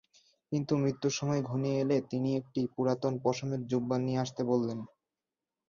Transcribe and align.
কিন্তু 0.51 0.73
মৃত্যুর 0.77 1.13
সময় 1.19 1.41
ঘনিয়ে 1.41 1.79
এলে 1.83 1.97
তিনি 2.11 2.29
একটি 2.35 2.61
পুরাতন 2.73 3.13
পশমের 3.23 3.61
জুব্বা 3.67 3.97
নিয়ে 3.99 4.21
আসতে 4.23 4.41
বললেন। 4.51 4.79